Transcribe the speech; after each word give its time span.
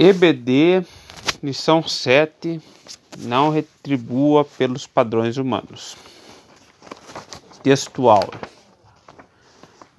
EBD, 0.00 0.86
lição 1.42 1.82
7. 1.82 2.62
Não 3.18 3.50
retribua 3.50 4.44
pelos 4.44 4.86
padrões 4.86 5.38
humanos. 5.38 5.96
Textual. 7.64 8.30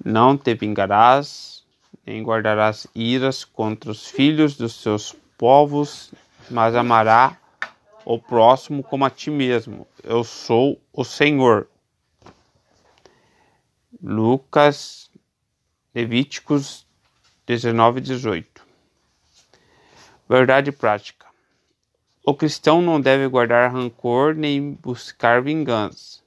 Não 0.02 0.38
te 0.38 0.54
vingarás, 0.54 1.66
nem 2.06 2.22
guardarás 2.22 2.86
iras 2.94 3.44
contra 3.44 3.90
os 3.90 4.06
filhos 4.06 4.56
dos 4.56 4.80
seus 4.80 5.14
povos, 5.36 6.10
mas 6.50 6.74
amará 6.74 7.38
o 8.02 8.18
próximo 8.18 8.82
como 8.82 9.04
a 9.04 9.10
ti 9.10 9.30
mesmo. 9.30 9.86
Eu 10.02 10.24
sou 10.24 10.80
o 10.94 11.04
Senhor. 11.04 11.68
Lucas, 14.02 15.10
Levíticos 15.94 16.86
19, 17.46 18.00
18. 18.00 18.69
Verdade 20.30 20.70
prática. 20.70 21.26
O 22.24 22.32
cristão 22.32 22.80
não 22.80 23.00
deve 23.00 23.26
guardar 23.26 23.72
rancor 23.72 24.32
nem 24.32 24.74
buscar 24.74 25.42
vingança. 25.42 26.20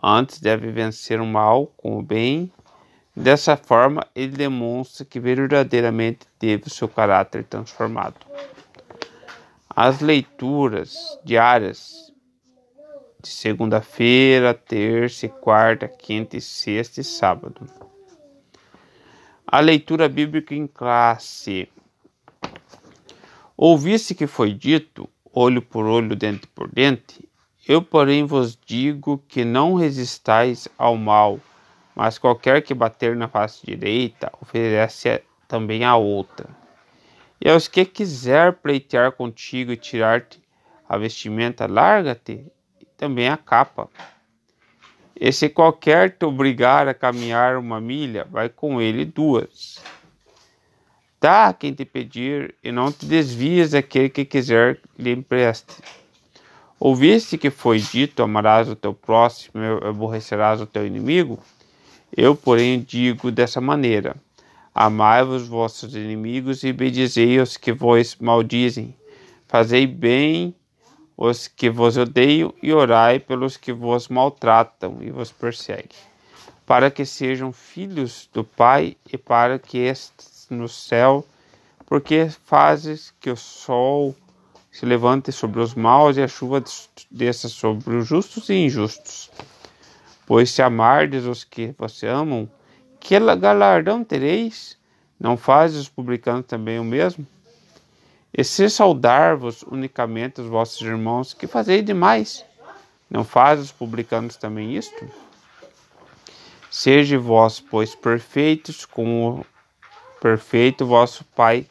Antes 0.00 0.38
deve 0.38 0.70
vencer 0.70 1.20
o 1.20 1.26
mal 1.26 1.66
com 1.76 1.98
o 1.98 2.02
bem. 2.02 2.52
Dessa 3.16 3.56
forma, 3.56 4.06
ele 4.14 4.36
demonstra 4.36 5.04
que 5.04 5.18
verdadeiramente 5.18 6.28
teve 6.38 6.68
o 6.68 6.70
seu 6.70 6.86
caráter 6.88 7.42
transformado. 7.42 8.24
As 9.68 9.98
leituras 9.98 11.18
diárias 11.24 12.12
de 13.20 13.30
segunda-feira, 13.30 14.54
terça, 14.54 15.28
quarta, 15.28 15.88
quinta, 15.88 16.38
sexta 16.38 17.00
e 17.00 17.04
sábado. 17.04 17.66
A 19.44 19.58
leitura 19.58 20.08
bíblica 20.08 20.54
em 20.54 20.68
classe. 20.68 21.68
Ouvisse 23.56 24.14
que 24.14 24.26
foi 24.26 24.52
dito, 24.52 25.08
olho 25.32 25.62
por 25.62 25.86
olho, 25.86 26.16
dente 26.16 26.46
por 26.48 26.68
dente, 26.68 27.28
eu, 27.66 27.80
porém, 27.80 28.24
vos 28.24 28.58
digo 28.66 29.22
que 29.28 29.44
não 29.44 29.74
resistais 29.74 30.68
ao 30.76 30.96
mal, 30.96 31.40
mas 31.94 32.18
qualquer 32.18 32.62
que 32.62 32.74
bater 32.74 33.16
na 33.16 33.28
face 33.28 33.64
direita, 33.64 34.32
oferece 34.42 35.22
também 35.46 35.84
a 35.84 35.96
outra. 35.96 36.48
E 37.40 37.48
aos 37.48 37.68
que 37.68 37.84
quiser 37.84 38.54
pleitear 38.54 39.12
contigo 39.12 39.70
e 39.70 39.76
tirar-te 39.76 40.42
a 40.88 40.98
vestimenta, 40.98 41.66
larga-te 41.66 42.44
também 42.96 43.28
a 43.28 43.36
capa. 43.36 43.88
E 45.14 45.30
se 45.32 45.48
qualquer 45.48 46.10
te 46.18 46.24
obrigar 46.24 46.88
a 46.88 46.94
caminhar 46.94 47.56
uma 47.56 47.80
milha, 47.80 48.26
vai 48.30 48.48
com 48.48 48.80
ele 48.80 49.04
duas. 49.04 49.80
Dá 51.24 51.46
a 51.46 51.54
quem 51.54 51.72
te 51.72 51.86
pedir, 51.86 52.54
e 52.62 52.70
não 52.70 52.92
te 52.92 53.06
desvies 53.06 53.70
daquele 53.70 54.10
que 54.10 54.26
quiser 54.26 54.78
lhe 54.98 55.10
empreste. 55.10 55.76
Ouviste 56.78 57.38
que 57.38 57.48
foi 57.48 57.78
dito: 57.78 58.22
amarás 58.22 58.68
o 58.68 58.76
teu 58.76 58.92
próximo 58.92 59.54
e 59.58 59.88
aborrecerás 59.88 60.60
o 60.60 60.66
teu 60.66 60.86
inimigo? 60.86 61.38
Eu, 62.14 62.36
porém, 62.36 62.78
digo 62.78 63.30
dessa 63.30 63.58
maneira: 63.58 64.14
Amai-vos 64.74 65.48
vossos 65.48 65.96
inimigos 65.96 66.62
e 66.62 66.74
bendizei 66.74 67.40
os 67.40 67.56
que 67.56 67.72
vos 67.72 68.16
maldizem. 68.20 68.94
Fazei 69.48 69.86
bem 69.86 70.54
os 71.16 71.48
que 71.48 71.70
vos 71.70 71.96
odeiam 71.96 72.52
e 72.62 72.70
orai 72.70 73.18
pelos 73.18 73.56
que 73.56 73.72
vos 73.72 74.08
maltratam 74.08 74.98
e 75.00 75.10
vos 75.10 75.32
perseguem, 75.32 75.88
para 76.66 76.90
que 76.90 77.06
sejam 77.06 77.50
filhos 77.50 78.28
do 78.30 78.44
Pai 78.44 78.94
e 79.10 79.16
para 79.16 79.58
que 79.58 79.78
estes 79.78 80.33
no 80.50 80.68
céu, 80.68 81.24
porque 81.86 82.28
fazes 82.44 83.12
que 83.20 83.30
o 83.30 83.36
sol 83.36 84.14
se 84.70 84.84
levante 84.84 85.30
sobre 85.30 85.60
os 85.60 85.74
maus 85.74 86.16
e 86.16 86.22
a 86.22 86.28
chuva 86.28 86.62
desça 87.10 87.48
sobre 87.48 87.94
os 87.96 88.06
justos 88.06 88.48
e 88.48 88.54
injustos. 88.54 89.30
Pois 90.26 90.50
se 90.50 90.62
amardes 90.62 91.24
os 91.26 91.44
que 91.44 91.74
você 91.78 92.06
amam, 92.06 92.50
que 92.98 93.18
galardão 93.36 94.02
tereis? 94.02 94.76
Não 95.20 95.36
fazes 95.36 95.78
os 95.78 95.88
publicanos 95.88 96.46
também 96.46 96.78
o 96.78 96.84
mesmo? 96.84 97.26
E 98.36 98.42
se 98.42 98.68
saudar-vos 98.68 99.62
unicamente 99.62 100.40
os 100.40 100.48
vossos 100.48 100.80
irmãos, 100.80 101.32
que 101.32 101.46
fazeis 101.46 101.84
demais? 101.84 102.44
Não 103.08 103.22
fazes 103.22 103.66
os 103.66 103.72
publicanos 103.72 104.36
também 104.36 104.74
isto? 104.74 105.08
Sede 106.68 107.16
vós, 107.16 107.60
pois, 107.60 107.94
perfeitos, 107.94 108.84
como 108.84 109.46
perfeito 110.24 110.86
vosso 110.86 111.22
Pai 111.36 111.66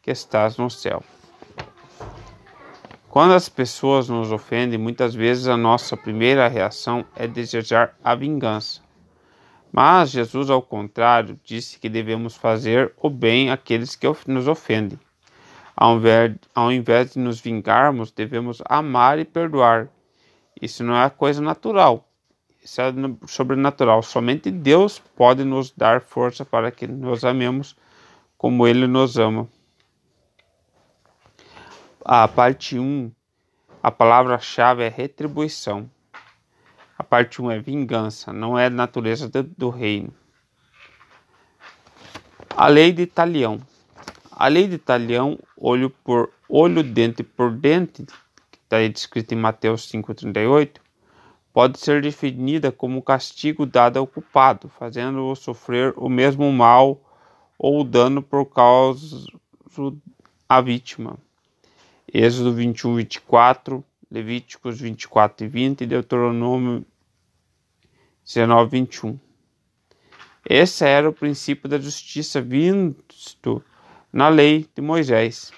que 0.00 0.10
estás 0.10 0.56
no 0.56 0.70
céu. 0.70 1.04
Quando 3.10 3.34
as 3.34 3.46
pessoas 3.46 4.08
nos 4.08 4.32
ofendem, 4.32 4.78
muitas 4.78 5.14
vezes 5.14 5.46
a 5.46 5.54
nossa 5.54 5.98
primeira 5.98 6.48
reação 6.48 7.04
é 7.14 7.26
desejar 7.26 7.94
a 8.02 8.14
vingança. 8.14 8.80
Mas 9.70 10.10
Jesus, 10.12 10.48
ao 10.48 10.62
contrário, 10.62 11.38
disse 11.44 11.78
que 11.78 11.90
devemos 11.90 12.34
fazer 12.34 12.90
o 12.96 13.10
bem 13.10 13.50
àqueles 13.50 13.94
que 13.94 14.06
nos 14.26 14.48
ofendem. 14.48 14.98
Ao 15.76 16.72
invés, 16.72 17.12
de 17.12 17.18
nos 17.18 17.38
vingarmos, 17.38 18.10
devemos 18.10 18.62
amar 18.64 19.18
e 19.18 19.26
perdoar. 19.26 19.88
Isso 20.58 20.82
não 20.82 20.96
é 20.96 21.10
coisa 21.10 21.42
natural, 21.42 22.08
isso 22.64 22.80
é 22.80 22.94
sobrenatural. 23.26 24.02
Somente 24.02 24.50
Deus 24.50 24.98
pode 25.14 25.44
nos 25.44 25.70
dar 25.70 26.00
força 26.00 26.46
para 26.46 26.70
que 26.70 26.86
nos 26.86 27.26
amemos 27.26 27.76
como 28.40 28.66
Ele 28.66 28.86
nos 28.86 29.18
ama. 29.18 29.46
A 32.02 32.26
parte 32.26 32.78
1, 32.78 33.12
a 33.82 33.90
palavra-chave 33.90 34.82
é 34.82 34.88
retribuição. 34.88 35.90
A 36.96 37.04
parte 37.04 37.42
1 37.42 37.50
é 37.50 37.58
vingança, 37.58 38.32
não 38.32 38.58
é 38.58 38.70
natureza 38.70 39.28
do, 39.28 39.42
do 39.42 39.68
reino. 39.68 40.10
A 42.48 42.66
lei 42.66 42.92
de 42.92 43.04
Talião. 43.04 43.60
A 44.32 44.48
lei 44.48 44.66
de 44.66 44.78
Talião, 44.78 45.38
olho 45.54 45.90
por 45.90 46.30
olho, 46.48 46.82
dente 46.82 47.22
por 47.22 47.50
dente, 47.50 48.06
que 48.50 48.58
está 48.58 48.78
descrito 48.88 49.34
em 49.34 49.36
Mateus 49.36 49.86
5,38, 49.92 50.80
pode 51.52 51.78
ser 51.78 52.00
definida 52.00 52.72
como 52.72 53.02
castigo 53.02 53.66
dado 53.66 53.98
ao 53.98 54.06
culpado, 54.06 54.70
fazendo-o 54.70 55.36
sofrer 55.36 55.92
o 55.94 56.08
mesmo 56.08 56.50
mal 56.50 57.02
ou 57.62 57.84
dano 57.84 58.22
por 58.22 58.46
causa 58.46 59.26
a 60.48 60.62
vítima. 60.62 61.18
Êxodo 62.12 62.54
21, 62.54 62.96
24, 62.96 63.84
Levíticos 64.10 64.80
24 64.80 65.44
e 65.44 65.48
20 65.48 65.80
e 65.82 65.86
Deuteronômio 65.86 66.86
19, 68.24 68.70
21. 68.70 69.20
Esse 70.48 70.86
era 70.86 71.10
o 71.10 71.12
princípio 71.12 71.68
da 71.68 71.78
justiça 71.78 72.40
visto 72.40 73.62
na 74.10 74.30
lei 74.30 74.66
de 74.74 74.80
Moisés. 74.80 75.52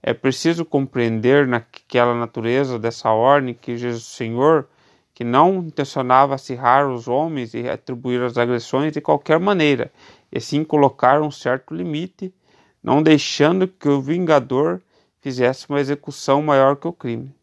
É 0.00 0.14
preciso 0.14 0.64
compreender 0.64 1.44
naquela 1.44 2.14
natureza 2.14 2.78
dessa 2.78 3.10
ordem 3.10 3.52
que 3.52 3.76
Jesus 3.76 4.04
Senhor, 4.04 4.68
que 5.12 5.24
não 5.24 5.56
intencionava 5.56 6.36
acirrar 6.36 6.88
os 6.88 7.08
homens 7.08 7.52
e 7.52 7.68
atribuir 7.68 8.22
as 8.22 8.38
agressões 8.38 8.92
de 8.92 9.00
qualquer 9.00 9.40
maneira, 9.40 9.90
e 10.30 10.40
sim 10.40 10.64
colocar 10.64 11.20
um 11.22 11.30
certo 11.30 11.74
limite, 11.74 12.34
não 12.82 13.02
deixando 13.02 13.66
que 13.66 13.88
o 13.88 14.00
vingador 14.00 14.82
fizesse 15.20 15.68
uma 15.68 15.80
execução 15.80 16.42
maior 16.42 16.76
que 16.76 16.86
o 16.86 16.92
crime. 16.92 17.34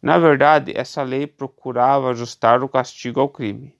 Na 0.00 0.18
verdade, 0.18 0.72
essa 0.76 1.02
lei 1.02 1.26
procurava 1.26 2.10
ajustar 2.10 2.62
o 2.62 2.68
castigo 2.68 3.20
ao 3.20 3.28
crime. 3.28 3.74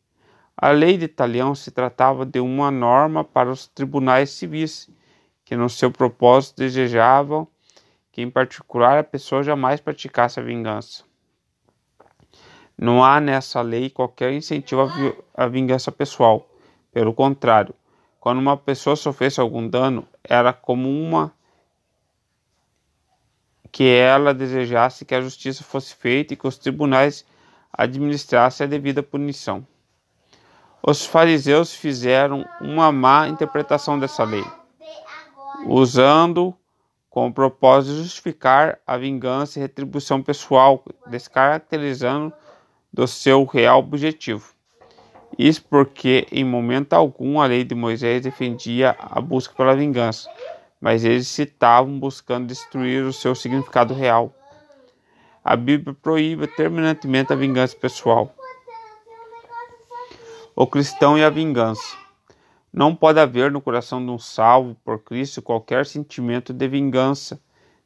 A 0.56 0.70
lei 0.70 0.96
de 0.96 1.04
Italião 1.04 1.54
se 1.54 1.70
tratava 1.70 2.24
de 2.24 2.40
uma 2.40 2.70
norma 2.70 3.22
para 3.22 3.50
os 3.50 3.66
tribunais 3.66 4.30
civis, 4.30 4.88
que 5.44 5.54
no 5.54 5.68
seu 5.68 5.90
propósito 5.90 6.56
desejavam 6.56 7.46
que, 8.10 8.22
em 8.22 8.30
particular, 8.30 8.98
a 8.98 9.04
pessoa 9.04 9.42
jamais 9.42 9.80
praticasse 9.80 10.40
a 10.40 10.42
vingança. 10.42 11.04
Não 12.76 13.04
há 13.04 13.20
nessa 13.20 13.60
lei 13.60 13.90
qualquer 13.90 14.32
incentivo 14.32 14.90
à 15.34 15.46
vingança 15.46 15.92
pessoal. 15.92 16.48
Pelo 16.90 17.12
contrário, 17.12 17.74
quando 18.26 18.40
uma 18.40 18.56
pessoa 18.56 18.96
sofresse 18.96 19.40
algum 19.40 19.68
dano, 19.68 20.04
era 20.24 20.52
como 20.52 20.90
uma 20.90 21.32
que 23.70 23.84
ela 23.88 24.34
desejasse 24.34 25.04
que 25.04 25.14
a 25.14 25.20
justiça 25.20 25.62
fosse 25.62 25.94
feita 25.94 26.34
e 26.34 26.36
que 26.36 26.44
os 26.44 26.58
tribunais 26.58 27.24
administrassem 27.72 28.64
a 28.64 28.68
devida 28.68 29.00
punição. 29.00 29.64
Os 30.82 31.06
fariseus 31.06 31.72
fizeram 31.72 32.44
uma 32.60 32.90
má 32.90 33.28
interpretação 33.28 33.96
dessa 33.96 34.24
lei, 34.24 34.44
usando 35.64 36.52
com 37.08 37.28
o 37.28 37.32
propósito 37.32 37.94
de 37.94 38.02
justificar 38.02 38.80
a 38.84 38.96
vingança 38.96 39.60
e 39.60 39.62
retribuição 39.62 40.20
pessoal, 40.20 40.84
descaracterizando 41.06 42.32
do 42.92 43.06
seu 43.06 43.44
real 43.44 43.78
objetivo. 43.78 44.55
Isso 45.38 45.64
porque 45.68 46.26
em 46.32 46.44
momento 46.44 46.94
algum 46.94 47.40
a 47.40 47.46
lei 47.46 47.64
de 47.64 47.74
Moisés 47.74 48.22
defendia 48.22 48.96
a 48.98 49.20
busca 49.20 49.54
pela 49.54 49.76
vingança, 49.76 50.30
mas 50.80 51.04
eles 51.04 51.28
citavam 51.28 51.98
buscando 51.98 52.46
destruir 52.46 53.04
o 53.04 53.12
seu 53.12 53.34
significado 53.34 53.92
real. 53.92 54.34
A 55.44 55.54
Bíblia 55.54 55.94
proíbe 56.00 56.46
terminantemente 56.46 57.32
a 57.32 57.36
vingança 57.36 57.76
pessoal. 57.76 58.34
O 60.54 60.66
cristão 60.66 61.18
e 61.18 61.22
a 61.22 61.30
vingança. 61.30 61.96
Não 62.72 62.94
pode 62.94 63.20
haver 63.20 63.50
no 63.50 63.60
coração 63.60 64.04
de 64.04 64.10
um 64.10 64.18
salvo 64.18 64.74
por 64.84 64.98
Cristo 65.02 65.40
qualquer 65.40 65.86
sentimento 65.86 66.52
de 66.52 66.66
vingança, 66.66 67.40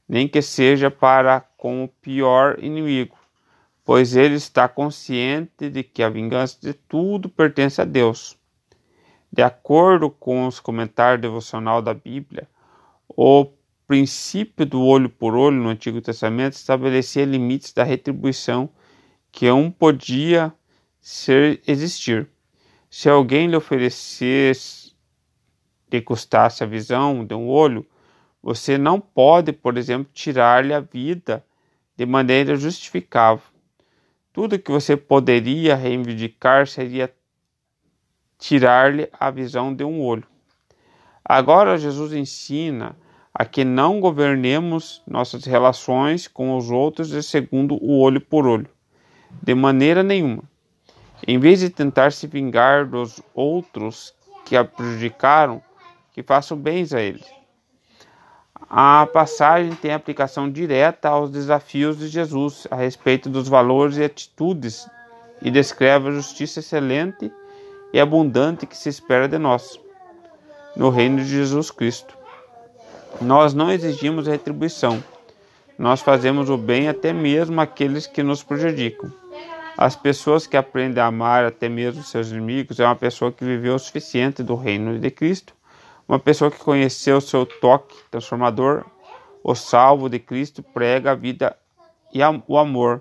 nem 0.08 0.26
que 0.26 0.40
seja 0.40 0.90
para 0.90 1.40
com 1.56 1.84
o 1.84 1.88
pior 1.88 2.56
inimigo, 2.62 3.16
pois 3.90 4.14
ele 4.14 4.37
está 4.37 4.69
consciente 4.69 5.69
de 5.69 5.82
que 5.82 6.00
a 6.00 6.08
vingança 6.08 6.56
de 6.60 6.72
tudo 6.72 7.28
pertence 7.28 7.82
a 7.82 7.84
Deus. 7.84 8.38
De 9.32 9.42
acordo 9.42 10.08
com 10.08 10.46
os 10.46 10.60
comentários 10.60 11.20
devocional 11.20 11.82
da 11.82 11.92
Bíblia, 11.92 12.46
o 13.08 13.48
princípio 13.88 14.64
do 14.64 14.81
olho 14.81 15.10
por 15.10 15.34
olho 15.34 15.56
no 15.56 15.70
Antigo 15.70 16.00
Testamento 16.00 16.52
estabelecia 16.52 17.25
limites 17.25 17.72
da 17.72 17.82
retribuição 17.82 18.70
que 19.32 19.50
um 19.50 19.72
podia 19.72 20.54
ser 21.00 21.60
existir. 21.66 22.28
Se 22.88 23.08
alguém 23.08 23.48
lhe 23.48 23.56
oferecesse 23.56 24.94
que 25.90 26.00
custasse 26.00 26.62
a 26.62 26.66
visão 26.69 27.25
de 27.25 27.34
um 27.34 27.48
olho, 27.48 27.84
você 28.40 28.78
não 28.78 29.00
pode, 29.00 29.52
por 29.52 29.76
exemplo, 29.76 30.08
tirar-lhe 30.14 30.72
a 30.72 30.78
vida 30.78 31.44
de 31.96 32.06
maneira 32.06 32.54
justificável. 32.54 33.50
Tudo 34.32 34.59
que 34.59 34.71
você 34.71 34.97
poderia 34.97 35.75
reivindicar 35.75 36.67
seria 36.67 37.12
tirar-lhe 38.38 39.09
a 39.12 39.29
visão 39.29 39.75
de 39.75 39.82
um 39.82 40.00
olho. 40.00 40.25
Agora 41.25 41.77
Jesus 41.77 42.12
ensina 42.12 42.97
a 43.35 43.44
que 43.44 43.65
não 43.65 44.00
governemos 44.00 45.03
nossas 45.06 45.44
relações 45.44 46.29
com 46.29 46.56
os 46.56 46.71
outros 46.71 47.09
de 47.09 47.23
segundo 47.23 47.75
o 47.82 47.99
olho 48.00 48.21
por 48.21 48.47
olho, 48.47 48.69
de 49.43 49.55
maneira 49.55 50.03
nenhuma. 50.03 50.44
Em 51.26 51.38
vez 51.38 51.59
de 51.59 51.69
tentar 51.69 52.12
se 52.12 52.26
vingar 52.26 52.87
dos 52.87 53.21
outros 53.35 54.15
que 54.47 54.56
a 54.56 54.65
prejudicaram, 54.65 55.61
que 56.12 56.23
façam 56.23 56.56
bens 56.56 56.93
a 56.93 57.00
eles. 57.00 57.39
A 58.72 59.05
passagem 59.12 59.75
tem 59.75 59.93
aplicação 59.93 60.49
direta 60.49 61.08
aos 61.08 61.28
desafios 61.28 61.99
de 61.99 62.06
Jesus 62.06 62.69
a 62.70 62.76
respeito 62.76 63.28
dos 63.28 63.49
valores 63.49 63.96
e 63.96 64.05
atitudes 64.05 64.88
e 65.43 65.50
descreve 65.50 66.06
a 66.06 66.12
justiça 66.12 66.61
excelente 66.61 67.32
e 67.93 67.99
abundante 67.99 68.67
que 68.67 68.76
se 68.76 68.88
espera 68.88 69.26
de 69.26 69.38
nós 69.38 69.81
no 70.76 70.88
reino 70.88 71.17
de 71.17 71.25
Jesus 71.25 71.72
Cristo. 71.72 72.17
Nós 73.20 73.52
não 73.52 73.72
exigimos 73.72 74.28
retribuição. 74.28 75.02
Nós 75.76 76.00
fazemos 76.00 76.49
o 76.49 76.56
bem 76.56 76.88
até 76.88 77.12
mesmo 77.12 77.61
àqueles 77.61 78.06
que 78.06 78.23
nos 78.23 78.44
prejudicam. 78.44 79.12
As 79.76 79.96
pessoas 79.96 80.46
que 80.46 80.56
aprendem 80.56 81.02
a 81.02 81.06
amar 81.06 81.44
até 81.44 81.69
mesmo 81.69 82.05
seus 82.05 82.31
inimigos 82.31 82.78
é 82.78 82.84
uma 82.84 82.94
pessoa 82.94 83.32
que 83.32 83.44
viveu 83.44 83.75
o 83.75 83.78
suficiente 83.81 84.44
do 84.44 84.55
reino 84.55 84.96
de 84.96 85.11
Cristo, 85.11 85.55
uma 86.11 86.19
pessoa 86.19 86.51
que 86.51 86.59
conheceu 86.59 87.21
seu 87.21 87.47
toque 87.47 87.97
transformador. 88.11 88.85
O 89.45 89.55
salvo 89.55 90.09
de 90.09 90.19
Cristo 90.19 90.61
prega 90.61 91.12
a 91.12 91.15
vida 91.15 91.57
e 92.12 92.19
o 92.49 92.59
amor, 92.59 93.01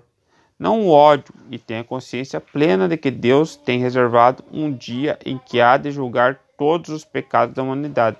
não 0.56 0.82
o 0.82 0.90
ódio, 0.90 1.34
e 1.50 1.58
tem 1.58 1.78
a 1.78 1.84
consciência 1.84 2.40
plena 2.40 2.88
de 2.88 2.96
que 2.96 3.10
Deus 3.10 3.56
tem 3.56 3.80
reservado 3.80 4.44
um 4.52 4.72
dia 4.72 5.18
em 5.26 5.36
que 5.38 5.60
há 5.60 5.76
de 5.76 5.90
julgar 5.90 6.38
todos 6.56 6.90
os 6.90 7.04
pecados 7.04 7.52
da 7.52 7.64
humanidade, 7.64 8.18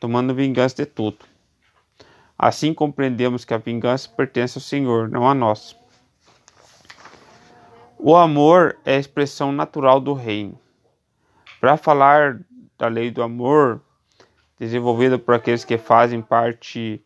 tomando 0.00 0.34
vingança 0.34 0.74
de 0.74 0.86
tudo. 0.86 1.18
Assim 2.36 2.74
compreendemos 2.74 3.44
que 3.44 3.54
a 3.54 3.58
vingança 3.58 4.08
pertence 4.08 4.58
ao 4.58 4.62
Senhor, 4.62 5.08
não 5.08 5.28
a 5.28 5.34
nós. 5.34 5.76
O 7.96 8.16
amor 8.16 8.76
é 8.84 8.96
a 8.96 8.98
expressão 8.98 9.52
natural 9.52 10.00
do 10.00 10.14
reino. 10.14 10.58
Para 11.60 11.76
falar 11.76 12.40
da 12.76 12.88
lei 12.88 13.10
do 13.10 13.22
amor, 13.22 13.80
desenvolvida 14.58 15.18
por 15.18 15.34
aqueles 15.34 15.64
que 15.64 15.78
fazem 15.78 16.22
parte 16.22 17.02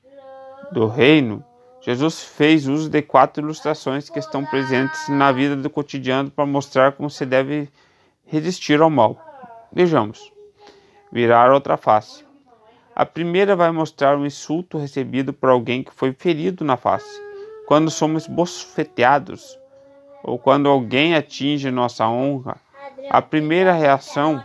do 0.73 0.87
reino, 0.87 1.45
Jesus 1.81 2.23
fez 2.23 2.69
uso 2.69 2.91
de 2.91 3.01
quatro 3.01 3.43
ilustrações 3.43 4.11
que 4.11 4.19
estão 4.19 4.45
presentes 4.45 5.09
na 5.09 5.33
vida 5.33 5.57
do 5.57 5.71
cotidiano 5.71 6.31
para 6.31 6.45
mostrar 6.45 6.93
como 6.93 7.09
se 7.09 7.25
deve 7.25 7.69
resistir 8.27 8.81
ao 8.81 8.91
mal. 8.91 9.19
Vejamos. 9.73 10.33
Virar 11.11 11.51
outra 11.51 11.77
face. 11.77 12.25
A 12.95 13.07
primeira 13.07 13.57
vai 13.57 13.71
mostrar 13.71 14.17
um 14.17 14.27
insulto 14.27 14.77
recebido 14.77 15.33
por 15.33 15.49
alguém 15.49 15.83
que 15.83 15.93
foi 15.93 16.13
ferido 16.13 16.65
na 16.65 16.77
face. 16.77 17.21
Quando 17.67 17.91
somos 17.91 18.27
bofeteados 18.27 19.59
ou 20.23 20.39
quando 20.39 20.69
alguém 20.69 21.15
atinge 21.15 21.71
nossa 21.71 22.07
honra, 22.07 22.57
a 23.09 23.23
primeira 23.23 23.73
reação 23.73 24.45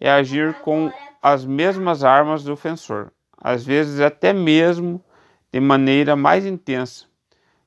é 0.00 0.08
agir 0.08 0.54
com 0.60 0.92
as 1.22 1.44
mesmas 1.44 2.04
armas 2.04 2.44
do 2.44 2.52
ofensor, 2.52 3.10
às 3.36 3.64
vezes 3.64 4.00
até 4.00 4.32
mesmo 4.32 5.02
de 5.52 5.60
maneira 5.60 6.14
mais 6.14 6.46
intensa. 6.46 7.06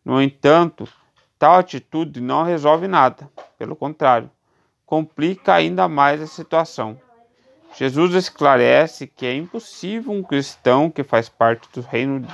No 0.03 0.21
entanto, 0.21 0.87
tal 1.37 1.55
atitude 1.55 2.21
não 2.21 2.43
resolve 2.43 2.87
nada, 2.87 3.29
pelo 3.57 3.75
contrário, 3.75 4.29
complica 4.85 5.53
ainda 5.53 5.87
mais 5.87 6.21
a 6.21 6.27
situação. 6.27 6.99
Jesus 7.75 8.13
esclarece 8.13 9.07
que 9.07 9.25
é 9.25 9.33
impossível 9.33 10.11
um 10.11 10.23
cristão 10.23 10.89
que 10.89 11.03
faz 11.03 11.29
parte 11.29 11.69
do 11.73 11.81
reino 11.81 12.27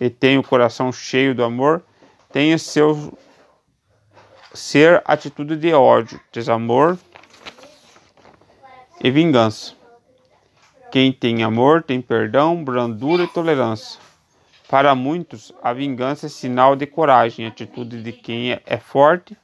e 0.00 0.10
tem 0.10 0.38
o 0.38 0.42
coração 0.42 0.92
cheio 0.92 1.34
do 1.34 1.42
amor 1.42 1.82
tenha 2.32 2.58
seu 2.58 3.16
ser 4.52 5.02
atitude 5.04 5.56
de 5.56 5.72
ódio, 5.72 6.20
desamor 6.32 6.98
e 9.02 9.10
vingança. 9.10 9.77
Quem 10.90 11.12
tem 11.12 11.42
amor 11.42 11.82
tem 11.82 12.00
perdão, 12.00 12.64
brandura 12.64 13.24
e 13.24 13.28
tolerância. 13.28 14.00
Para 14.68 14.94
muitos, 14.94 15.52
a 15.62 15.72
vingança 15.72 16.26
é 16.26 16.28
sinal 16.28 16.74
de 16.74 16.86
coragem, 16.86 17.46
atitude 17.46 18.02
de 18.02 18.12
quem 18.12 18.58
é 18.64 18.76
forte, 18.78 19.36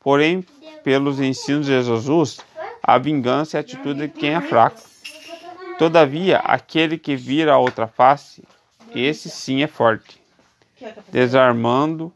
porém, 0.00 0.44
pelos 0.84 1.20
ensinos 1.20 1.66
de 1.66 1.72
Jesus, 1.72 2.38
a 2.82 2.98
vingança 2.98 3.56
é 3.56 3.60
atitude 3.60 4.02
de 4.02 4.08
quem 4.08 4.34
é 4.34 4.40
fraco. 4.40 4.80
Todavia, 5.78 6.38
aquele 6.38 6.96
que 6.98 7.16
vira 7.16 7.54
a 7.54 7.58
outra 7.58 7.86
face, 7.88 8.44
esse 8.94 9.28
sim 9.28 9.62
é 9.62 9.66
forte, 9.66 10.20
desarmando 11.10 12.12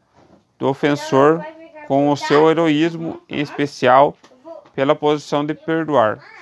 do 0.58 0.68
ofensor 0.68 1.44
com 1.88 2.10
o 2.10 2.16
seu 2.16 2.50
heroísmo, 2.50 3.20
em 3.28 3.40
especial 3.40 4.16
pela 4.74 4.94
posição 4.94 5.44
de 5.44 5.54
perdoar. 5.54 6.35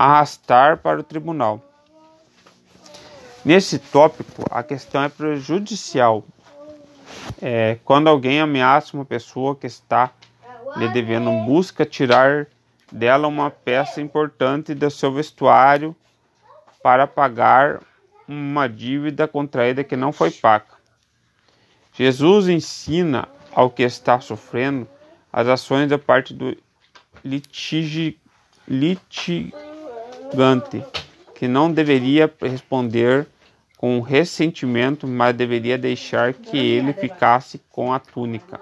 Arrastar 0.00 0.76
para 0.76 1.00
o 1.00 1.02
tribunal. 1.02 1.60
Nesse 3.44 3.80
tópico, 3.80 4.44
a 4.48 4.62
questão 4.62 5.02
é 5.02 5.08
prejudicial. 5.08 6.24
É, 7.42 7.78
quando 7.84 8.06
alguém 8.06 8.40
ameaça 8.40 8.96
uma 8.96 9.04
pessoa 9.04 9.56
que 9.56 9.66
está 9.66 10.12
lhe 10.76 10.86
devendo, 10.90 11.32
busca 11.44 11.84
tirar 11.84 12.46
dela 12.92 13.26
uma 13.26 13.50
peça 13.50 14.00
importante 14.00 14.72
do 14.72 14.88
seu 14.88 15.12
vestuário 15.12 15.96
para 16.80 17.04
pagar 17.08 17.82
uma 18.28 18.68
dívida 18.68 19.26
contraída 19.26 19.82
que 19.82 19.96
não 19.96 20.12
foi 20.12 20.30
paga. 20.30 20.78
Jesus 21.92 22.48
ensina 22.48 23.26
ao 23.52 23.68
que 23.68 23.82
está 23.82 24.20
sofrendo 24.20 24.86
as 25.32 25.48
ações 25.48 25.88
da 25.88 25.98
parte 25.98 26.32
do 26.32 26.56
litigante, 30.28 30.84
que 31.34 31.48
não 31.48 31.72
deveria 31.72 32.32
responder 32.40 33.26
com 33.76 34.00
ressentimento, 34.00 35.06
mas 35.06 35.34
deveria 35.34 35.78
deixar 35.78 36.34
que 36.34 36.56
ele 36.56 36.92
ficasse 36.92 37.60
com 37.70 37.92
a 37.92 37.98
túnica, 37.98 38.60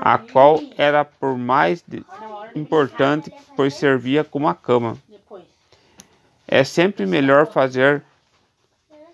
a 0.00 0.18
qual 0.18 0.60
era 0.76 1.04
por 1.04 1.36
mais 1.36 1.82
importante, 2.54 3.32
pois 3.56 3.74
servia 3.74 4.22
como 4.22 4.46
a 4.48 4.54
cama. 4.54 4.96
É 6.46 6.62
sempre 6.62 7.06
melhor 7.06 7.46
fazer 7.46 8.02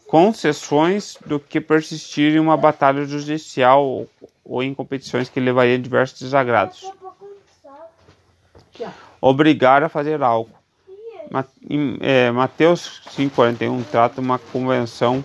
concessões 0.09 1.17
do 1.25 1.41
que 1.41 1.61
persistir 1.61 2.35
em 2.35 2.39
uma 2.39 2.57
batalha 2.57 3.05
judicial 3.07 4.07
ou 4.45 4.63
em 4.63 4.75
competições 4.75 5.31
que 5.31 5.41
levariam 5.41 5.77
a 5.77 5.81
diversos 5.81 6.21
desagrados. 6.21 6.93
Obrigar 9.21 9.83
a 9.83 9.89
fazer 9.89 10.23
algo. 10.23 10.62
É, 12.01 12.31
Mateus 12.31 13.01
5,41 13.17 13.85
trata 13.91 14.21
uma 14.21 14.39
convenção 14.39 15.25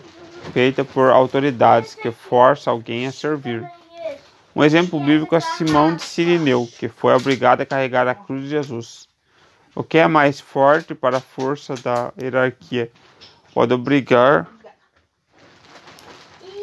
feita 0.54 0.86
por 0.86 1.10
autoridades 1.10 1.96
que 1.96 2.12
força 2.12 2.72
alguém 2.72 3.08
a 3.08 3.12
servir. 3.12 3.70
Um 4.56 4.64
exemplo 4.64 5.00
bíblico 5.00 5.36
é 5.36 5.40
Simão 5.40 5.96
de 5.96 6.04
Sirineu, 6.04 6.68
que 6.80 6.88
foi 6.88 7.14
obrigado 7.14 7.62
a 7.62 7.66
carregar 7.66 8.08
a 8.08 8.16
cruz 8.16 8.44
de 8.44 8.50
Jesus. 8.50 9.08
O 9.76 9.84
que 9.84 9.98
é 9.98 10.08
mais 10.08 10.40
forte 10.40 10.96
para 10.96 11.18
a 11.18 11.22
força 11.22 11.76
da 11.76 12.12
hierarquia? 12.20 12.90
Pode 13.54 13.74
obrigar 13.74 14.48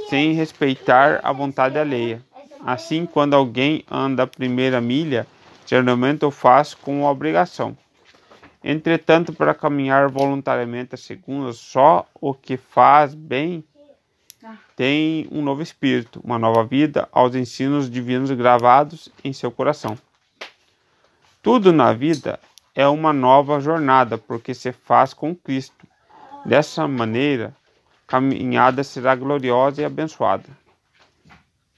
sem 0.09 0.33
respeitar 0.33 1.21
a 1.23 1.33
vontade 1.33 1.79
alheia. 1.79 2.23
Assim, 2.67 3.07
quando 3.07 3.35
alguém 3.35 3.85
anda 3.91 4.23
a 4.23 4.27
primeira 4.27 4.81
milha, 4.81 5.27
geralmente 5.67 6.25
o 6.25 6.31
faz 6.31 6.73
com 6.73 7.05
obrigação. 7.05 7.77
Entretanto, 8.67 9.31
para 9.31 9.53
caminhar 9.53 10.09
voluntariamente 10.09 10.95
a 10.95 10.99
segunda, 10.99 11.53
só 11.53 12.07
o 12.19 12.33
que 12.33 12.57
faz 12.57 13.15
bem 13.15 13.63
tem 14.75 15.29
um 15.31 15.43
novo 15.43 15.61
espírito, 15.61 16.19
uma 16.25 16.39
nova 16.39 16.65
vida 16.65 17.07
aos 17.13 17.35
ensinos 17.35 17.91
divinos 17.91 18.31
gravados 18.31 19.11
em 19.23 19.35
seu 19.35 19.51
coração. 19.51 19.99
Tudo 21.43 21.75
na 21.75 21.93
vida 21.93 22.41
é 22.75 22.89
uma 22.89 23.13
nova 23.13 23.61
jornada, 23.61 24.17
porque 24.17 24.55
se 24.55 24.73
faz 24.73 25.13
com 25.13 25.35
Cristo. 25.35 25.87
Dessa 26.45 26.89
maneira, 26.89 27.55
caminhada 28.07 28.83
será 28.83 29.15
gloriosa 29.15 29.83
e 29.83 29.85
abençoada. 29.85 30.49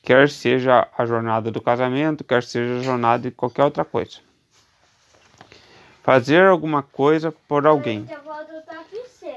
Quer 0.02 0.28
seja 0.28 0.87
a 0.97 1.05
jornada 1.05 1.50
do 1.50 1.61
casamento, 1.61 2.23
quer 2.23 2.45
seja 2.45 2.78
a 2.78 2.83
jornada 2.83 3.25
de 3.25 3.33
qualquer 3.33 3.64
outra 3.64 3.85
coisa. 3.85 4.25
Fazer 6.07 6.47
alguma 6.47 6.85
coisa 6.85 7.35
por 7.49 7.67
alguém. 7.67 8.07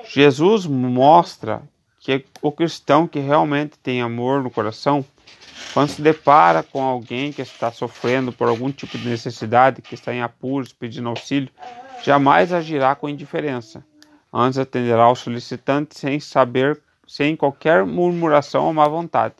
Jesus 0.08 0.68
mostra 0.68 1.64
que 2.00 2.24
o 2.44 2.52
cristão 2.52 3.08
que 3.08 3.18
realmente 3.18 3.76
tem 3.80 4.04
amor 4.04 4.44
no 4.44 4.52
coração, 4.52 5.04
quando 5.74 5.90
se 5.90 6.00
depara 6.00 6.62
com 6.62 6.84
alguém 6.84 7.34
que 7.34 7.42
está 7.42 7.72
sofrendo 7.72 8.32
por 8.32 8.48
algum 8.48 8.72
tipo 8.72 9.00
de 9.00 9.10
necessidade, 9.10 9.82
que 9.82 9.96
está 9.96 10.14
em 10.14 10.22
apuros, 10.22 10.72
pedindo 10.72 11.10
auxílio, 11.10 11.50
jamais 12.04 12.54
agirá 12.54 12.94
com 12.94 13.10
indiferença. 13.10 13.84
Antes 14.32 14.60
atenderá 14.60 15.06
ao 15.06 15.16
solicitante 15.16 15.98
sem 15.98 16.20
saber, 16.20 16.80
sem 17.08 17.36
qualquer 17.36 17.84
murmuração 17.84 18.66
ou 18.66 18.74
má 18.76 18.88
vontade, 18.88 19.34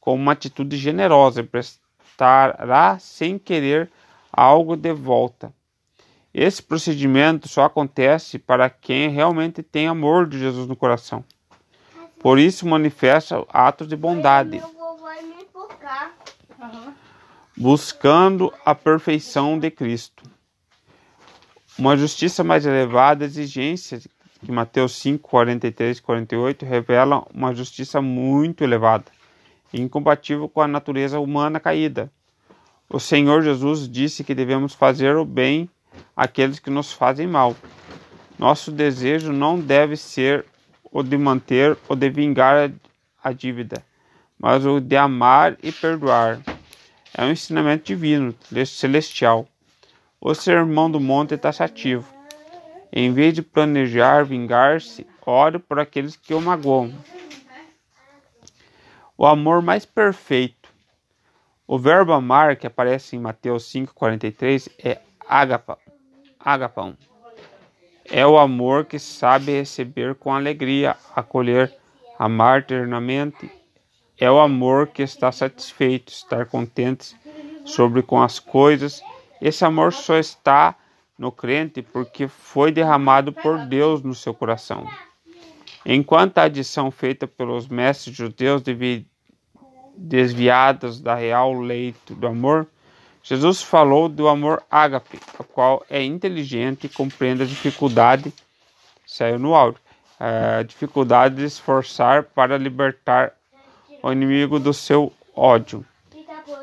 com 0.00 0.16
uma 0.16 0.32
atitude 0.32 0.76
generosa, 0.76 1.42
e 1.42 1.44
prestará 1.44 2.98
sem 2.98 3.38
querer 3.38 3.88
algo 4.32 4.74
de 4.74 4.92
volta. 4.92 5.54
Esse 6.32 6.62
procedimento 6.62 7.48
só 7.48 7.64
acontece 7.64 8.38
para 8.38 8.70
quem 8.70 9.10
realmente 9.10 9.62
tem 9.62 9.88
amor 9.88 10.28
de 10.28 10.38
Jesus 10.38 10.68
no 10.68 10.76
coração. 10.76 11.24
Por 12.20 12.38
isso 12.38 12.68
manifesta 12.68 13.44
atos 13.48 13.88
de 13.88 13.96
bondade, 13.96 14.62
buscando 17.56 18.52
a 18.64 18.74
perfeição 18.74 19.58
de 19.58 19.70
Cristo. 19.70 20.22
Uma 21.76 21.96
justiça 21.96 22.44
mais 22.44 22.64
elevada, 22.64 23.24
exigência 23.24 24.00
que 24.44 24.52
Mateus 24.52 24.96
5, 24.96 25.28
43 25.28 25.98
e 25.98 26.02
48 26.02 26.64
revela 26.64 27.26
uma 27.34 27.54
justiça 27.54 28.00
muito 28.00 28.62
elevada, 28.62 29.06
incompatível 29.72 30.48
com 30.48 30.60
a 30.60 30.68
natureza 30.68 31.18
humana 31.18 31.58
caída. 31.58 32.10
O 32.88 33.00
Senhor 33.00 33.42
Jesus 33.42 33.88
disse 33.88 34.22
que 34.22 34.34
devemos 34.34 34.74
fazer 34.74 35.16
o 35.16 35.24
bem 35.24 35.68
àqueles 36.16 36.58
que 36.58 36.70
nos 36.70 36.92
fazem 36.92 37.26
mal. 37.26 37.56
Nosso 38.38 38.72
desejo 38.72 39.32
não 39.32 39.58
deve 39.60 39.96
ser 39.96 40.44
o 40.90 41.02
de 41.02 41.16
manter 41.16 41.76
ou 41.88 41.94
de 41.94 42.08
vingar 42.08 42.72
a 43.22 43.32
dívida, 43.32 43.84
mas 44.38 44.64
o 44.64 44.80
de 44.80 44.96
amar 44.96 45.56
e 45.62 45.70
perdoar. 45.70 46.40
É 47.16 47.24
um 47.24 47.30
ensinamento 47.30 47.84
divino, 47.84 48.34
celestial. 48.66 49.46
O 50.20 50.34
sermão 50.34 50.90
do 50.90 51.00
monte 51.00 51.34
é 51.34 51.36
taxativo. 51.36 52.06
Em 52.92 53.12
vez 53.12 53.34
de 53.34 53.42
planejar 53.42 54.24
vingar-se, 54.24 55.06
ore 55.24 55.58
por 55.58 55.78
aqueles 55.78 56.16
que 56.16 56.34
o 56.34 56.40
magoam. 56.40 56.92
O 59.16 59.26
amor 59.26 59.60
mais 59.60 59.84
perfeito. 59.84 60.70
O 61.66 61.78
verbo 61.78 62.12
amar, 62.12 62.56
que 62.56 62.66
aparece 62.66 63.16
em 63.16 63.20
Mateus 63.20 63.70
5,43, 63.72 64.70
é 64.82 65.00
agapa, 65.28 65.78
agapão 66.44 66.96
é 68.10 68.26
o 68.26 68.36
amor 68.36 68.86
que 68.86 68.98
sabe 68.98 69.52
receber 69.52 70.16
com 70.16 70.34
alegria, 70.34 70.96
acolher, 71.14 71.72
amar 72.18 72.58
eternamente. 72.58 73.50
É 74.18 74.28
o 74.28 74.40
amor 74.40 74.88
que 74.88 75.02
está 75.02 75.30
satisfeito, 75.30 76.12
estar 76.12 76.44
contente 76.46 77.16
sobre 77.64 78.02
com 78.02 78.20
as 78.20 78.40
coisas. 78.40 79.00
Esse 79.40 79.64
amor 79.64 79.92
só 79.92 80.18
está 80.18 80.74
no 81.16 81.30
crente 81.30 81.82
porque 81.82 82.26
foi 82.26 82.72
derramado 82.72 83.32
por 83.32 83.58
Deus 83.66 84.02
no 84.02 84.14
seu 84.14 84.34
coração. 84.34 84.88
Enquanto 85.86 86.38
a 86.38 86.42
adição 86.42 86.90
feita 86.90 87.26
pelos 87.28 87.68
mestres 87.68 88.14
judeus 88.14 88.60
desviadas 89.96 91.00
da 91.00 91.14
real 91.14 91.58
leito 91.58 92.14
do 92.14 92.26
amor, 92.26 92.66
Jesus 93.22 93.62
falou 93.62 94.08
do 94.08 94.28
amor 94.28 94.62
ágape, 94.70 95.20
o 95.38 95.44
qual 95.44 95.84
é 95.90 96.02
inteligente 96.02 96.86
e 96.86 96.88
compreende 96.88 97.42
a 97.42 97.46
dificuldade, 97.46 98.32
saiu 99.06 99.38
no 99.38 99.54
áudio, 99.54 99.80
a 100.18 100.62
dificuldade 100.62 101.36
de 101.36 101.44
esforçar 101.44 102.24
para 102.24 102.56
libertar 102.56 103.32
o 104.02 104.10
inimigo 104.10 104.58
do 104.58 104.72
seu 104.72 105.12
ódio. 105.34 105.84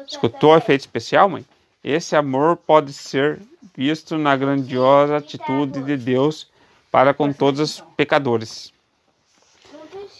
Escutou 0.08 0.54
o 0.54 0.58
efeito 0.58 0.82
especial, 0.82 1.30
mãe? 1.30 1.46
Esse 1.84 2.16
amor 2.16 2.58
pode 2.58 2.92
ser 2.92 3.40
visto 3.76 4.18
na 4.18 4.36
grandiosa 4.36 5.18
atitude 5.18 5.84
de 5.84 5.96
Deus 5.96 6.50
para 6.92 7.14
com 7.14 7.32
todos 7.32 7.60
os 7.60 7.82
pecadores. 7.96 8.74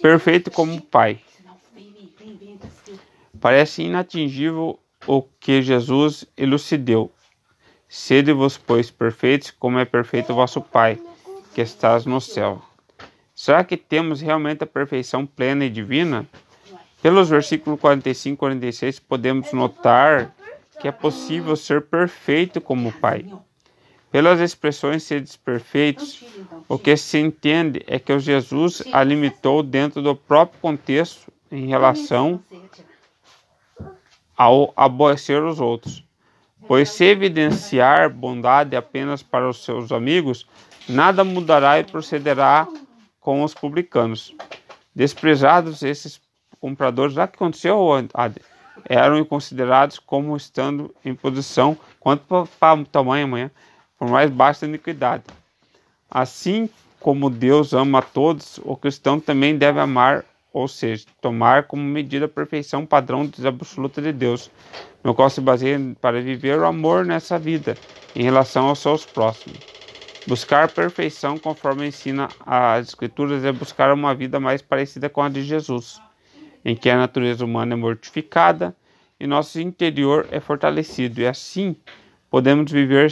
Perfeito 0.02 0.52
como 0.52 0.80
Pai. 0.80 1.20
Parece 3.40 3.84
inatingível 3.84 4.80
o 5.08 5.24
que 5.40 5.62
Jesus 5.62 6.26
elucidou. 6.36 7.12
Sede-vos, 7.88 8.58
pois, 8.58 8.92
perfeitos, 8.92 9.52
como 9.52 9.80
é 9.80 9.86
perfeito 9.86 10.34
o 10.34 10.36
vosso 10.36 10.62
Pai, 10.62 11.00
que 11.56 11.62
estás 11.62 12.06
no 12.06 12.20
céu. 12.20 12.62
Será 13.34 13.64
que 13.64 13.78
temos 13.78 14.20
realmente 14.20 14.66
a 14.66 14.68
perfeição 14.68 15.26
plena 15.26 15.64
e 15.64 15.70
divina? 15.70 16.28
Pelos 17.02 17.30
versículos 17.30 17.80
45 17.80 18.34
e 18.34 18.38
46, 18.38 19.00
podemos 19.00 19.54
notar 19.54 20.36
que 20.82 20.88
é 20.88 20.92
possível 20.92 21.56
ser 21.56 21.84
perfeito 21.84 22.60
como 22.60 22.90
o 22.90 22.92
Pai. 22.92 23.26
Pelas 24.12 24.40
expressões 24.40 25.04
seres 25.04 25.38
perfeitos, 25.38 26.24
o 26.68 26.78
que 26.78 26.98
se 26.98 27.18
entende 27.18 27.84
é 27.88 27.98
que 28.00 28.12
o 28.12 28.20
Jesus 28.20 28.84
a 28.92 29.04
limitou 29.04 29.64
dentro 29.64 30.02
do 30.02 30.16
próprio 30.16 30.60
contexto 30.60 31.32
em 31.52 31.68
relação 31.68 32.42
ao 34.38 34.72
aborrecer 34.76 35.44
os 35.44 35.60
outros. 35.60 36.04
Pois 36.68 36.90
se 36.90 37.06
evidenciar 37.06 38.10
bondade 38.10 38.76
apenas 38.76 39.24
para 39.24 39.50
os 39.50 39.64
seus 39.64 39.92
amigos, 39.92 40.46
nada 40.88 41.24
mudará 41.24 41.80
e 41.80 41.84
procederá 41.84 42.68
com 43.20 43.44
os 43.44 43.54
publicanos. 43.54 44.36
Desprezados 44.96 45.84
esses 45.84 46.22
compradores, 46.60 47.14
já 47.14 47.28
que 47.28 47.36
aconteceu, 47.36 47.78
eram 48.86 49.24
considerados 49.26 50.00
como 50.00 50.36
estando 50.36 50.94
em 51.04 51.14
posição, 51.14 51.78
quanto 52.00 52.48
para 52.60 52.80
o 52.80 52.86
tamanho 52.86 53.26
amanhã, 53.26 53.52
por 53.98 54.10
mais 54.10 54.30
baixa 54.30 54.66
iniquidade. 54.66 55.24
Assim 56.10 56.70
como 57.00 57.30
Deus 57.30 57.74
ama 57.74 58.00
a 58.00 58.02
todos, 58.02 58.60
o 58.64 58.76
cristão 58.76 59.20
também 59.20 59.58
deve 59.58 59.80
amar 59.80 60.26
ou 60.58 60.68
seja, 60.68 61.06
tomar 61.22 61.64
como 61.64 61.84
medida 61.84 62.26
a 62.26 62.30
perfeição 62.30 62.84
padrão 62.84 63.30
absoluta 63.46 64.02
de 64.02 64.12
Deus, 64.12 64.50
no 65.04 65.14
qual 65.14 65.30
se 65.30 65.40
baseia 65.40 65.80
para 66.02 66.20
viver 66.20 66.58
o 66.58 66.66
amor 66.66 67.06
nessa 67.06 67.38
vida 67.38 67.78
em 68.16 68.24
relação 68.24 68.68
aos 68.68 68.80
seus 68.80 69.06
próximos. 69.06 69.60
Buscar 70.26 70.72
perfeição, 70.72 71.38
conforme 71.38 71.88
ensina 71.88 72.28
as 72.44 72.88
Escrituras, 72.88 73.46
é 73.46 73.52
buscar 73.52 73.94
uma 73.94 74.16
vida 74.16 74.40
mais 74.40 74.62
parecida 74.62 75.08
com 75.08 75.22
a 75.22 75.30
de 75.30 75.44
Jesus, 75.44 76.02
em 76.66 76.76
que 76.76 76.90
a 76.90 76.98
natureza 76.98 77.46
humana 77.46 77.76
é 77.76 77.78
mortificada 77.78 78.76
e 79.20 79.28
nosso 79.28 79.62
interior 79.62 80.28
é 80.32 80.40
fortalecido, 80.40 81.22
e 81.22 81.28
assim 81.28 81.76
podemos 82.32 82.72
viver 82.72 83.12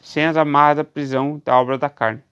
sem 0.00 0.24
as 0.24 0.38
amarras 0.38 0.78
da 0.78 0.84
prisão 0.84 1.40
da 1.44 1.54
obra 1.60 1.76
da 1.76 1.90
carne. 1.90 2.22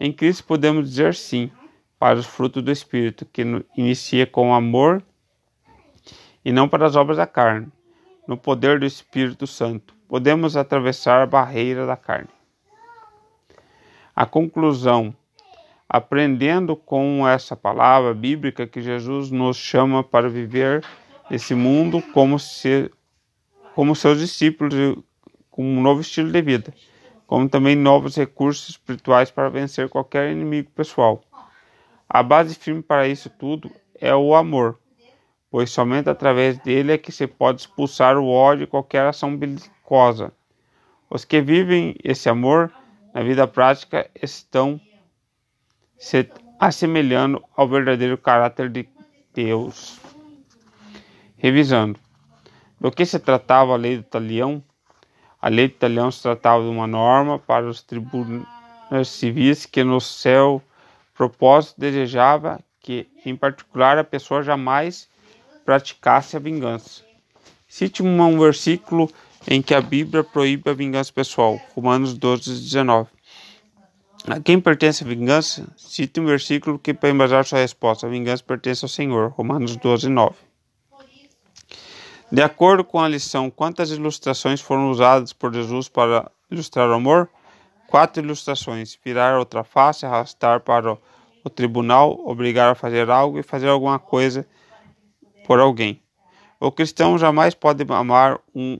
Em 0.00 0.10
Cristo 0.12 0.44
podemos 0.44 0.88
dizer 0.88 1.14
sim 1.14 1.50
para 1.98 2.18
os 2.18 2.26
frutos 2.26 2.62
do 2.62 2.70
Espírito, 2.70 3.26
que 3.26 3.42
inicia 3.76 4.26
com 4.26 4.54
amor 4.54 5.02
e 6.44 6.52
não 6.52 6.68
para 6.68 6.86
as 6.86 6.96
obras 6.96 7.16
da 7.16 7.26
carne. 7.26 7.68
No 8.26 8.36
poder 8.36 8.78
do 8.78 8.86
Espírito 8.86 9.46
Santo, 9.46 9.94
podemos 10.06 10.56
atravessar 10.56 11.22
a 11.22 11.26
barreira 11.26 11.86
da 11.86 11.96
carne. 11.96 12.28
A 14.14 14.26
conclusão: 14.26 15.14
aprendendo 15.88 16.76
com 16.76 17.26
essa 17.26 17.56
palavra 17.56 18.12
bíblica 18.12 18.66
que 18.66 18.82
Jesus 18.82 19.30
nos 19.30 19.56
chama 19.56 20.04
para 20.04 20.28
viver 20.28 20.84
esse 21.30 21.54
mundo 21.54 22.02
como, 22.12 22.38
se, 22.38 22.90
como 23.74 23.94
seus 23.94 24.18
discípulos, 24.18 24.74
com 25.50 25.64
um 25.64 25.80
novo 25.80 26.00
estilo 26.00 26.30
de 26.30 26.42
vida, 26.42 26.74
como 27.26 27.48
também 27.48 27.74
novos 27.74 28.16
recursos 28.16 28.70
espirituais 28.70 29.30
para 29.30 29.48
vencer 29.48 29.88
qualquer 29.88 30.30
inimigo 30.30 30.70
pessoal. 30.70 31.22
A 32.08 32.22
base 32.22 32.54
firme 32.54 32.82
para 32.82 33.06
isso 33.06 33.28
tudo 33.28 33.70
é 34.00 34.14
o 34.14 34.34
amor. 34.34 34.78
pois 35.50 35.70
somente 35.70 36.10
através 36.10 36.58
dele 36.58 36.92
é 36.92 36.98
que 36.98 37.10
se 37.10 37.26
pode 37.26 37.62
expulsar 37.62 38.18
o 38.18 38.28
ódio 38.28 38.64
e 38.64 38.66
qualquer 38.66 39.06
ação 39.06 39.36
belicosa. 39.36 40.32
Os 41.08 41.24
que 41.24 41.40
vivem 41.40 41.96
esse 42.04 42.28
amor 42.28 42.70
na 43.14 43.22
vida 43.22 43.46
prática 43.46 44.10
estão 44.20 44.78
se 45.96 46.30
assemelhando 46.60 47.42
ao 47.56 47.66
verdadeiro 47.66 48.18
caráter 48.18 48.68
de 48.68 48.86
Deus. 49.32 49.98
Revisando. 51.36 51.98
Do 52.80 52.90
que 52.90 53.06
se 53.06 53.18
tratava 53.18 53.72
a 53.72 53.76
lei 53.76 53.96
do 53.96 54.02
talião? 54.02 54.62
A 55.40 55.48
lei 55.48 55.68
do 55.68 55.74
talião 55.74 56.10
se 56.10 56.22
tratava 56.22 56.62
de 56.62 56.68
uma 56.68 56.86
norma 56.86 57.38
para 57.38 57.66
os 57.66 57.82
tribunais 57.82 58.46
civis 59.04 59.64
que 59.64 59.82
no 59.82 60.00
seu 60.00 60.62
propósito 61.18 61.80
desejava 61.80 62.60
que, 62.80 63.08
em 63.26 63.34
particular, 63.34 63.98
a 63.98 64.04
pessoa 64.04 64.40
jamais 64.40 65.08
praticasse 65.64 66.36
a 66.36 66.40
vingança. 66.40 67.02
Cite 67.68 68.02
um 68.02 68.38
versículo 68.38 69.10
em 69.46 69.60
que 69.60 69.74
a 69.74 69.80
Bíblia 69.80 70.22
proíbe 70.22 70.70
a 70.70 70.72
vingança 70.72 71.12
pessoal. 71.12 71.60
Romanos 71.74 72.14
12, 72.14 72.62
19. 72.62 73.10
A 74.28 74.40
quem 74.40 74.60
pertence 74.60 75.02
a 75.02 75.06
vingança? 75.06 75.66
Cite 75.76 76.20
um 76.20 76.24
versículo 76.24 76.78
que 76.78 76.94
para 76.94 77.10
embasar 77.10 77.44
sua 77.44 77.58
resposta. 77.58 78.06
A 78.06 78.10
vingança 78.10 78.44
pertence 78.44 78.84
ao 78.84 78.88
Senhor. 78.88 79.30
Romanos 79.30 79.76
12, 79.76 80.08
9. 80.08 80.36
De 82.30 82.42
acordo 82.42 82.84
com 82.84 83.00
a 83.00 83.08
lição, 83.08 83.50
quantas 83.50 83.90
ilustrações 83.90 84.60
foram 84.60 84.90
usadas 84.90 85.32
por 85.32 85.52
Jesus 85.52 85.88
para 85.88 86.30
ilustrar 86.50 86.88
o 86.88 86.94
amor? 86.94 87.28
Quatro 87.88 88.22
ilustrações: 88.22 88.98
virar 89.02 89.38
outra 89.38 89.64
face, 89.64 90.06
arrastar 90.06 90.60
para 90.60 90.96
o 91.42 91.50
tribunal, 91.50 92.20
obrigar 92.24 92.70
a 92.70 92.74
fazer 92.74 93.10
algo 93.10 93.38
e 93.38 93.42
fazer 93.42 93.68
alguma 93.68 93.98
coisa 93.98 94.46
por 95.46 95.58
alguém. 95.58 96.00
O 96.60 96.70
cristão 96.70 97.16
jamais 97.16 97.54
pode 97.54 97.84
amar 97.90 98.38
um, 98.54 98.78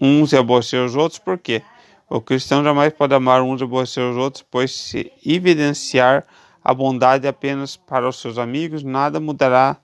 uns 0.00 0.32
e 0.32 0.36
aborrecer 0.36 0.84
os 0.84 0.96
outros, 0.96 1.20
por 1.20 1.38
quê? 1.38 1.62
O 2.10 2.20
cristão 2.20 2.64
jamais 2.64 2.92
pode 2.92 3.14
amar 3.14 3.40
uns 3.40 3.60
e 3.60 3.64
aborrecer 3.64 4.02
os 4.02 4.16
outros, 4.16 4.44
pois 4.50 4.72
se 4.72 5.12
evidenciar 5.24 6.26
a 6.62 6.74
bondade 6.74 7.28
apenas 7.28 7.76
para 7.76 8.08
os 8.08 8.20
seus 8.20 8.36
amigos, 8.36 8.82
nada 8.82 9.20
mudará, 9.20 9.76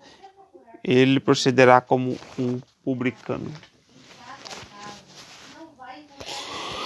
ele 0.82 1.20
procederá 1.20 1.80
como 1.80 2.16
um 2.38 2.60
publicano. 2.82 3.50